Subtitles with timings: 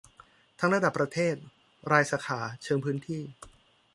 [0.59, 1.35] ทั้งระดับประเทศ
[1.91, 3.21] รายสาขา เชิงพื้นที่